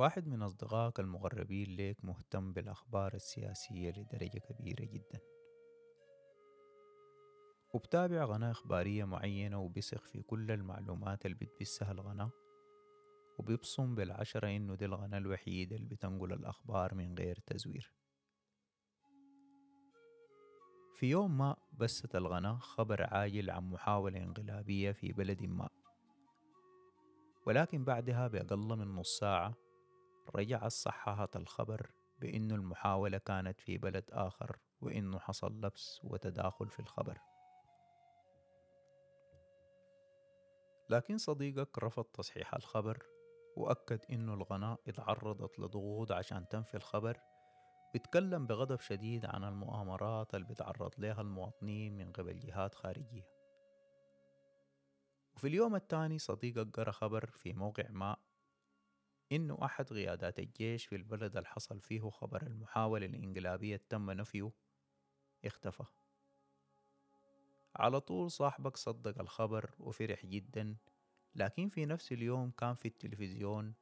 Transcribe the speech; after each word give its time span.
واحد 0.00 0.28
من 0.28 0.42
أصدقائك 0.42 1.00
المقربين 1.00 1.76
ليك 1.76 2.04
مهتم 2.04 2.52
بالأخبار 2.52 3.14
السياسية 3.14 3.90
لدرجة 3.90 4.38
كبيرة 4.38 4.84
جدا. 4.84 5.20
وبتابع 7.74 8.24
قناة 8.24 8.50
إخبارية 8.50 9.04
معينة 9.04 9.58
وبيثق 9.60 10.04
في 10.04 10.22
كل 10.22 10.50
المعلومات 10.50 11.26
اللي 11.26 11.36
بتبثها 11.36 11.92
القناة 11.92 12.30
وبيبصم 13.38 13.94
بالعشرة 13.94 14.48
إنه 14.48 14.74
دي 14.74 14.84
القناة 14.84 15.18
الوحيدة 15.18 15.76
اللي 15.76 15.88
بتنقل 15.88 16.32
الأخبار 16.32 16.94
من 16.94 17.14
غير 17.18 17.38
تزوير. 17.46 17.92
في 20.94 21.06
يوم 21.06 21.38
ما 21.38 21.56
بثت 21.72 22.16
القناة 22.16 22.58
خبر 22.58 23.02
عاجل 23.14 23.50
عن 23.50 23.70
محاولة 23.70 24.18
انقلابية 24.22 24.92
في 24.92 25.12
بلد 25.12 25.42
ما 25.42 25.68
ولكن 27.46 27.84
بعدها 27.84 28.28
بأقل 28.28 28.76
من 28.78 28.94
نص 28.94 29.18
ساعة 29.18 29.69
رجعت 30.34 30.72
صححت 30.72 31.36
الخبر 31.36 31.90
بأنه 32.18 32.54
المحاولة 32.54 33.18
كانت 33.18 33.60
في 33.60 33.78
بلد 33.78 34.04
آخر 34.10 34.58
وإنه 34.80 35.18
حصل 35.18 35.60
لبس 35.60 36.00
وتداخل 36.04 36.68
في 36.68 36.80
الخبر. 36.80 37.18
لكن 40.90 41.18
صديقك 41.18 41.78
رفض 41.78 42.04
تصحيح 42.04 42.54
الخبر 42.54 43.06
وأكد 43.56 44.00
إنه 44.10 44.34
القناة 44.34 44.78
اتعرضت 44.88 45.58
لضغوط 45.58 46.12
عشان 46.12 46.48
تنفي 46.48 46.76
الخبر 46.76 47.20
بيتكلم 47.92 48.46
بغضب 48.46 48.80
شديد 48.80 49.26
عن 49.26 49.44
المؤامرات 49.44 50.34
اللي 50.34 50.46
بيتعرض 50.46 50.94
لها 50.98 51.20
المواطنين 51.20 51.96
من 51.96 52.12
قبل 52.12 52.38
جهات 52.38 52.74
خارجية. 52.74 53.28
وفي 55.34 55.48
اليوم 55.48 55.76
الثاني 55.76 56.18
صديقك 56.18 56.76
قرأ 56.76 56.90
خبر 56.90 57.26
في 57.26 57.52
موقع 57.52 57.84
ما 57.90 58.16
إنه 59.32 59.58
أحد 59.64 59.88
قيادات 59.92 60.38
الجيش 60.38 60.86
في 60.86 60.96
البلد 60.96 61.36
اللي 61.36 61.48
حصل 61.48 61.80
فيه 61.80 62.10
خبر 62.10 62.42
المحاولة 62.46 63.06
الإنقلابية 63.06 63.80
تم 63.88 64.10
نفيه 64.10 64.50
اختفى. 65.44 65.84
على 67.76 68.00
طول 68.00 68.30
صاحبك 68.30 68.76
صدق 68.76 69.20
الخبر 69.20 69.70
وفرح 69.78 70.26
جدا 70.26 70.76
لكن 71.34 71.68
في 71.68 71.86
نفس 71.86 72.12
اليوم 72.12 72.50
كان 72.50 72.74
في 72.74 72.88
التلفزيون 72.88 73.74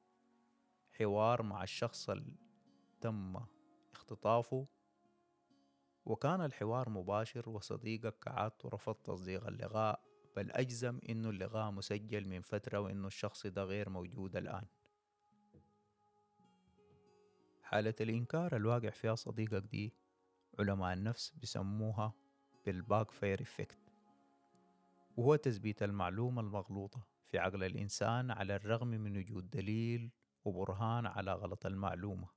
حوار 0.93 1.43
مع 1.43 1.63
الشخص 1.63 2.11
اللي 2.11 2.37
تم 3.01 3.41
اختطافه 3.93 4.67
وكان 6.05 6.41
الحوار 6.41 6.89
مباشر 6.89 7.49
وصديقك 7.49 8.29
عاد 8.29 8.53
ورفض 8.65 8.95
تصديق 8.95 9.47
اللقاء 9.47 10.01
بل 10.37 10.51
أجزم 10.51 11.01
إنه 11.09 11.31
اللقاء 11.31 11.71
مسجل 11.71 12.29
من 12.29 12.41
فترة 12.43 12.79
وإنه 12.81 13.07
الشخص 13.07 13.47
ده 13.47 13.65
غير 13.65 13.89
موجود 13.89 14.37
الآن. 14.37 14.67
حالة 17.69 17.95
الإنكار 18.01 18.57
الواقع 18.57 18.91
فيها 18.91 19.15
صديقك 19.15 19.63
دي 19.63 19.95
علماء 20.59 20.93
النفس 20.93 21.31
بيسموها 21.31 22.13
بال 22.67 23.11
backfire 23.11 23.43
effect. 23.43 23.79
وهو 25.17 25.37
تثبيت 25.37 25.83
المعلومة 25.83 26.41
المغلوطة 26.41 27.07
في 27.27 27.39
عقل 27.39 27.65
الإنسان 27.65 28.31
على 28.31 28.57
الرغم 28.57 28.89
من 28.89 29.17
وجود 29.17 29.51
دليل 29.51 30.11
وبرهان 30.45 31.07
على 31.07 31.33
غلط 31.33 31.67
المعلومة. 31.67 32.29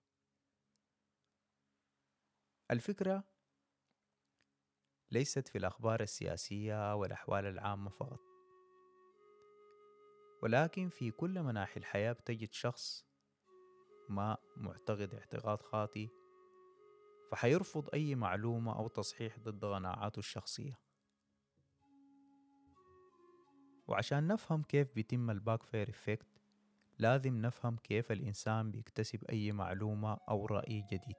الفكرة 2.72 3.24
ليست 5.12 5.48
في 5.48 5.58
الأخبار 5.58 6.02
السياسية 6.02 6.96
والأحوال 6.96 7.46
العامة 7.46 7.90
فقط 7.90 8.20
ولكن 10.44 10.90
في 10.90 11.12
كل 11.12 11.44
مناحي 11.44 11.80
الحياة 11.80 12.12
بتجد 12.12 12.54
شخص 12.54 13.11
ما 14.12 14.38
معتقد 14.58 15.14
اعتقاد 15.14 15.62
خاطئ 15.62 16.08
فحيرفض 17.32 17.90
أي 17.94 18.16
معلومة 18.16 18.80
أو 18.80 18.88
تصحيح 18.88 19.40
ضد 19.40 19.66
قناعاته 19.66 20.20
الشخصية. 20.20 20.80
وعشان 23.88 24.28
نفهم 24.28 24.64
كيف 24.64 24.94
بيتم 24.96 25.30
ال 25.30 25.64
backfire 25.64 25.90
effect 25.90 26.28
لازم 27.00 27.38
نفهم 27.42 27.76
كيف 27.76 28.12
الإنسان 28.12 28.72
بيكتسب 28.72 29.24
أي 29.24 29.52
معلومة 29.52 30.18
أو 30.30 30.46
رأي 30.46 30.86
جديد. 30.92 31.16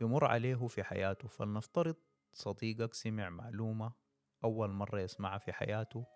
بمر 0.00 0.24
عليه 0.24 0.66
في 0.66 0.82
حياته 0.82 1.28
فلنفترض 1.28 1.96
صديقك 2.32 2.94
سمع 2.94 3.28
معلومة 3.28 3.92
أول 4.44 4.70
مرة 4.70 5.00
يسمعها 5.00 5.38
في 5.38 5.52
حياته 5.52 6.06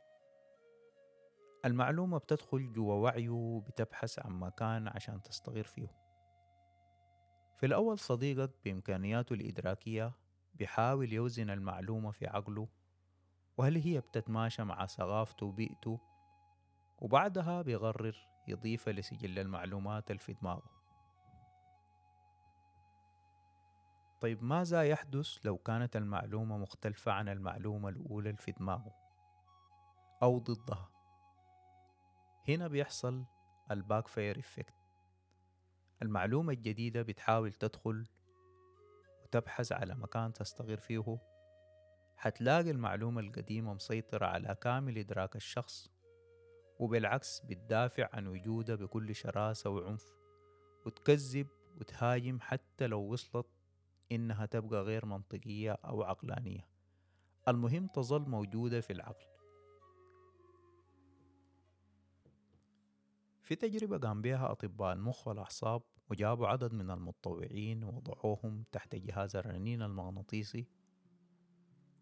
المعلومة 1.67 2.19
بتدخل 2.19 2.73
جوا 2.73 2.95
وعيه 2.95 3.63
بتبحث 3.67 4.19
عن 4.19 4.33
مكان 4.33 4.89
عشان 4.89 5.23
تستغير 5.23 5.65
فيه. 5.65 5.89
في 7.57 7.67
الأول 7.67 7.99
صديقك 7.99 8.51
بإمكانياته 8.65 9.35
الإدراكية 9.35 10.13
بيحاول 10.55 11.13
يوزن 11.13 11.51
المعلومة 11.51 12.11
في 12.11 12.27
عقله 12.27 12.69
وهل 13.57 13.77
هي 13.77 14.01
بتتماشى 14.01 14.65
مع 14.65 14.87
ثقافته 14.87 15.47
وبيئته؟ 15.47 16.01
وبعدها 16.99 17.63
بيقرر 17.63 18.17
يضيفها 18.49 18.93
لسجل 18.93 19.39
المعلومات 19.39 20.13
في 20.13 20.33
دماغه. 20.33 20.71
طيب 24.21 24.43
ماذا 24.43 24.83
يحدث 24.83 25.39
لو 25.45 25.59
كانت 25.59 25.97
المعلومة 25.97 26.59
مختلفة 26.59 27.13
عن 27.13 27.29
المعلومة 27.29 27.89
الأولى 27.89 28.37
في 28.37 28.53
دماغه 28.53 28.95
أو 30.23 30.39
ضدها؟ 30.39 30.96
هنا 32.49 32.69
بيحصل 32.69 33.25
ال 33.71 34.09
backfire 34.09 34.39
effect 34.39 34.75
المعلومة 36.03 36.53
الجديدة 36.53 37.03
بتحاول 37.03 37.53
تدخل 37.53 38.07
وتبحث 39.23 39.73
على 39.73 39.95
مكان 39.95 40.33
تستقر 40.33 40.81
فيه. 40.81 41.19
حتلاقي 42.17 42.71
المعلومة 42.71 43.21
القديمة 43.21 43.75
مسيطرة 43.75 44.27
على 44.27 44.57
كامل 44.61 44.99
إدراك 44.99 45.37
الشخص 45.37 45.91
وبالعكس 46.79 47.41
بتدافع 47.41 48.09
عن 48.13 48.27
وجوده 48.27 48.75
بكل 48.75 49.15
شراسة 49.15 49.71
وعنف 49.71 50.05
وتكذب 50.87 51.47
وتهاجم 51.81 52.39
حتى 52.41 52.87
لو 52.87 53.01
وصلت 53.01 53.47
إنها 54.13 54.47
تبقى 54.47 54.83
غير 54.83 55.07
منطقية 55.07 55.73
أو 55.73 56.03
عقلانية. 56.03 56.69
المهم 57.49 57.87
تظل 57.87 58.29
موجودة 58.29 58.81
في 58.81 58.93
العقل. 58.93 59.27
في 63.47 63.55
تجربة 63.55 63.99
قام 63.99 64.23
بها 64.23 64.53
أطباء 64.53 64.93
المخ 64.93 65.29
والأعصاب 65.29 65.83
وجابوا 66.11 66.49
عدد 66.49 66.75
من 66.75 66.91
المتطوعين 66.91 67.85
ووضعوهم 67.85 68.65
تحت 68.73 68.95
جهاز 68.97 69.37
الرنين 69.37 69.83
المغناطيسي 69.83 70.67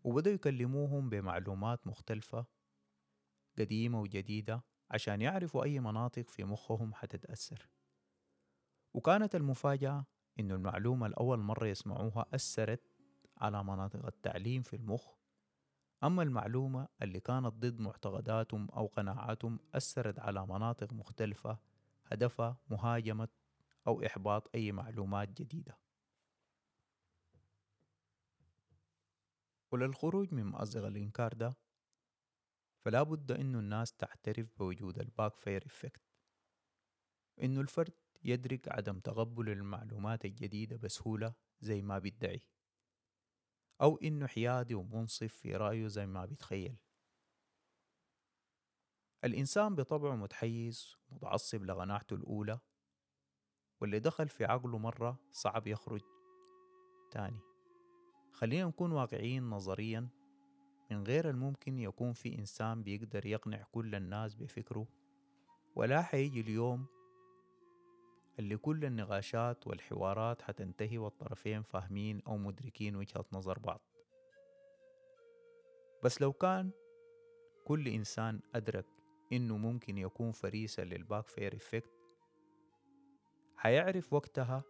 وبدأوا 0.04 0.34
يكلموهم 0.34 1.08
بمعلومات 1.08 1.86
مختلفة 1.86 2.46
قديمة 3.58 4.00
وجديدة 4.00 4.64
عشان 4.90 5.22
يعرفوا 5.22 5.64
أي 5.64 5.80
مناطق 5.80 6.30
في 6.30 6.44
مخهم 6.44 6.94
حتتأثر. 6.94 7.68
وكانت 8.94 9.34
المفاجأة 9.34 10.06
إنه 10.40 10.54
المعلومة 10.54 11.06
الأول 11.06 11.38
مرة 11.38 11.66
يسمعوها 11.66 12.26
أثرت 12.34 12.82
على 13.36 13.64
مناطق 13.64 14.06
التعليم 14.06 14.62
في 14.62 14.76
المخ 14.76 15.14
أما 16.04 16.22
المعلومة 16.22 16.88
اللي 17.02 17.20
كانت 17.20 17.46
ضد 17.46 17.80
معتقداتهم 17.80 18.70
أو 18.70 18.86
قناعاتهم 18.86 19.58
أثرت 19.74 20.18
على 20.18 20.46
مناطق 20.46 20.92
مختلفة 20.92 21.58
هدفها 22.06 22.56
مهاجمة 22.70 23.28
أو 23.86 24.06
إحباط 24.06 24.50
أي 24.54 24.72
معلومات 24.72 25.28
جديدة. 25.28 25.78
وللخروج 29.72 30.34
من 30.34 30.44
مأزق 30.44 30.84
الإنكار 30.84 31.32
ده 31.32 31.56
فلا 32.84 33.02
بد 33.02 33.32
إنه 33.32 33.58
الناس 33.58 33.92
تعترف 33.92 34.46
بوجود 34.58 34.98
ال 34.98 35.36
backfire 35.36 35.66
effect 35.66 36.02
إنه 37.42 37.60
الفرد 37.60 37.92
يدرك 38.24 38.68
عدم 38.68 38.98
تقبل 39.00 39.48
المعلومات 39.48 40.24
الجديدة 40.24 40.76
بسهولة 40.76 41.34
زي 41.60 41.82
ما 41.82 41.98
بيدعي. 41.98 42.42
أو 43.80 43.96
إنه 43.96 44.26
حيادي 44.26 44.74
ومنصف 44.74 45.34
في 45.34 45.56
رأيه 45.56 45.86
زي 45.86 46.06
ما 46.06 46.24
بيتخيل. 46.24 46.76
الإنسان 49.24 49.74
بطبعه 49.74 50.16
متحيز 50.16 50.96
ومتعصب 51.10 51.64
لقناعته 51.64 52.14
الأولى 52.14 52.58
واللي 53.80 53.98
دخل 53.98 54.28
في 54.28 54.44
عقله 54.44 54.78
مرة 54.78 55.20
صعب 55.32 55.66
يخرج 55.66 56.02
تاني. 57.10 57.40
خلينا 58.32 58.64
نكون 58.64 58.92
واقعيين 58.92 59.50
نظريا 59.50 60.08
من 60.90 61.04
غير 61.04 61.30
الممكن 61.30 61.78
يكون 61.78 62.12
في 62.12 62.38
إنسان 62.38 62.82
بيقدر 62.82 63.26
يقنع 63.26 63.62
كل 63.72 63.94
الناس 63.94 64.34
بفكره 64.34 64.86
ولا 65.76 66.02
حيجي 66.02 66.40
اليوم 66.40 66.86
اللي 68.38 68.56
كل 68.56 68.84
النقاشات 68.84 69.66
والحوارات 69.66 70.42
حتنتهي 70.42 70.98
والطرفين 70.98 71.62
فاهمين 71.62 72.22
أو 72.26 72.36
مدركين 72.36 72.96
وجهة 72.96 73.24
نظر 73.32 73.58
بعض. 73.58 73.80
بس 76.02 76.20
لو 76.20 76.32
كان 76.32 76.70
كل 77.64 77.88
إنسان 77.88 78.40
أدرك 78.54 78.86
إنه 79.32 79.56
ممكن 79.56 79.98
يكون 79.98 80.32
فريسة 80.32 80.84
لل 80.84 81.28
backfire 81.28 81.56
effect 81.56 81.90
حيعرف 83.56 84.12
وقتها 84.12 84.64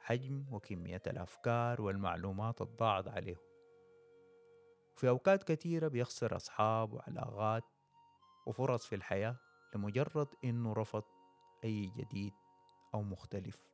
حجم 0.00 0.44
وكمية 0.52 1.02
الأفكار 1.06 1.82
والمعلومات 1.82 2.60
الضاعت 2.60 3.08
عليه. 3.08 3.36
في 4.96 5.08
أوقات 5.08 5.42
كثيرة 5.42 5.88
بيخسر 5.88 6.36
أصحاب 6.36 6.92
وعلاقات 6.92 7.64
وفرص 8.46 8.86
في 8.86 8.94
الحياة 8.94 9.36
لمجرد 9.74 10.28
إنه 10.44 10.72
رفض 10.72 11.02
أي 11.64 11.92
جديد 11.96 12.32
أو 12.94 13.02
مختلف. 13.02 13.73